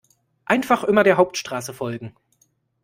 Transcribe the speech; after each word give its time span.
Einfach 0.45 0.83
immer 0.83 1.03
der 1.03 1.17
Hauptstraße 1.17 1.75
folgen. 1.75 2.15